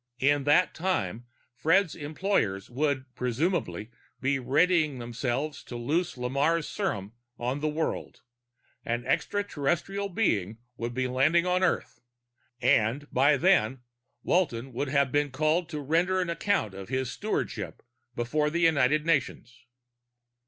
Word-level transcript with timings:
In 0.17 0.45
that 0.45 0.73
time, 0.73 1.27
Fred's 1.53 1.93
employers 1.93 2.71
would 2.71 3.13
presumably 3.13 3.91
be 4.19 4.39
readying 4.39 4.97
themselves 4.97 5.63
to 5.65 5.75
loose 5.75 6.17
Lamarre's 6.17 6.67
serum 6.67 7.13
on 7.37 7.59
the 7.59 7.69
world; 7.69 8.23
an 8.83 9.05
extraterrestrial 9.05 10.09
being 10.09 10.57
would 10.75 10.95
be 10.95 11.07
landing 11.07 11.45
on 11.45 11.61
Earth 11.63 11.99
and, 12.59 13.13
by 13.13 13.37
then, 13.37 13.83
Walton 14.23 14.73
would 14.73 14.89
have 14.89 15.11
been 15.11 15.29
called 15.29 15.69
to 15.69 15.79
render 15.79 16.19
an 16.19 16.31
account 16.31 16.73
of 16.73 16.89
his 16.89 17.11
stewardship 17.11 17.83
before 18.15 18.49
the 18.49 18.61
United 18.61 19.05
Nations. 19.05 19.67